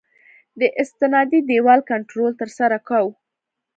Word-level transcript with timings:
د 0.59 0.61
استنادي 0.81 1.39
دیوال 1.49 1.79
کنټرول 1.91 2.31
ترسره 2.41 2.77
کوو 2.87 3.09